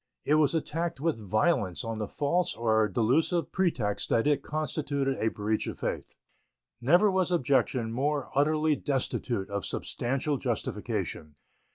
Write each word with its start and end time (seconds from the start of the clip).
It 0.25 0.33
was 0.33 0.55
attacked 0.55 0.99
with 0.99 1.19
violence 1.29 1.83
on 1.85 1.99
the 1.99 2.07
false 2.07 2.55
or 2.55 2.87
delusive 2.87 3.51
pretext 3.51 4.09
that 4.09 4.25
it 4.25 4.41
constituted 4.41 5.19
a 5.19 5.27
breach 5.29 5.67
of 5.67 5.77
faith. 5.77 6.15
Never 6.81 7.11
was 7.11 7.31
objection 7.31 7.91
more 7.91 8.31
utterly 8.33 8.75
destitute 8.75 9.51
of 9.51 9.63
substantial 9.63 10.37
justification. 10.37 11.35